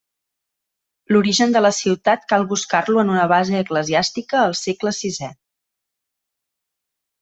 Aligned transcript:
L'origen 1.15 1.53
de 1.55 1.61
la 1.65 1.71
ciutat 1.81 2.25
cal 2.33 2.47
buscar-lo 2.55 3.03
en 3.05 3.13
una 3.19 3.29
base 3.35 3.61
eclesiàstica 3.63 4.43
al 4.49 4.59
segle 4.65 4.99
sisè. 5.05 5.35